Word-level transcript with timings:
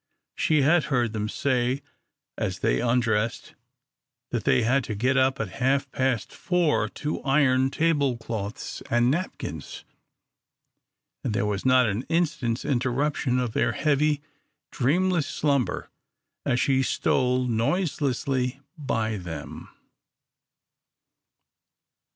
She 0.35 0.63
had 0.63 0.85
heard 0.85 1.13
them 1.13 1.29
say 1.29 1.83
as 2.35 2.61
they 2.61 2.81
undressed 2.81 3.53
that 4.31 4.45
they 4.45 4.63
had 4.63 4.83
to 4.85 4.95
get 4.95 5.15
up 5.15 5.39
at 5.39 5.49
half 5.61 5.91
past 5.91 6.31
four 6.33 6.89
to 6.89 7.21
iron 7.21 7.69
table 7.69 8.17
cloths 8.17 8.81
and 8.89 9.11
napkins, 9.11 9.85
and 11.23 11.35
there 11.35 11.45
was 11.45 11.67
not 11.67 11.85
an 11.85 12.01
instant's 12.09 12.65
interruption 12.65 13.37
of 13.39 13.53
their 13.53 13.73
heavy, 13.73 14.23
dreamless 14.71 15.27
slumber 15.27 15.91
as 16.47 16.59
she 16.59 16.81
stole 16.81 17.45
noiselessly 17.45 18.59
by 18.75 19.17
them. 19.17 19.69